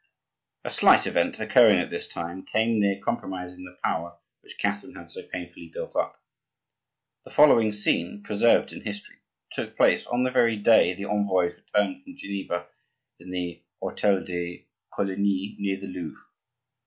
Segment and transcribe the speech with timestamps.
[0.65, 5.11] A slight event, occurring at this time, came near compromising the power which Catherine had
[5.11, 6.19] so painfully built up.
[7.23, 9.17] The following scene, preserved in history,
[9.51, 12.65] took place, on the very day the envoys returned from Geneva,
[13.19, 16.17] in the hotel de Coligny near the Louvre.